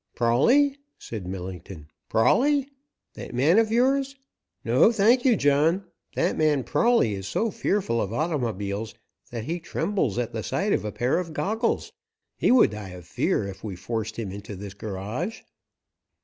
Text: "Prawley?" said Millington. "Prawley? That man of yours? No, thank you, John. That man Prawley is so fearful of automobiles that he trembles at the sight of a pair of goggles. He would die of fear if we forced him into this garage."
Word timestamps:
"Prawley?" 0.15 0.79
said 0.97 1.27
Millington. 1.27 1.87
"Prawley? 2.09 2.67
That 3.13 3.35
man 3.35 3.59
of 3.59 3.71
yours? 3.71 4.15
No, 4.65 4.91
thank 4.91 5.23
you, 5.25 5.35
John. 5.35 5.85
That 6.15 6.35
man 6.35 6.63
Prawley 6.63 7.13
is 7.13 7.27
so 7.27 7.51
fearful 7.51 8.01
of 8.01 8.11
automobiles 8.11 8.95
that 9.29 9.43
he 9.43 9.59
trembles 9.59 10.17
at 10.17 10.33
the 10.33 10.41
sight 10.41 10.73
of 10.73 10.83
a 10.85 10.91
pair 10.91 11.19
of 11.19 11.33
goggles. 11.33 11.91
He 12.35 12.49
would 12.49 12.71
die 12.71 12.89
of 12.89 13.05
fear 13.05 13.47
if 13.47 13.63
we 13.63 13.75
forced 13.75 14.17
him 14.17 14.31
into 14.31 14.55
this 14.55 14.73
garage." 14.73 15.41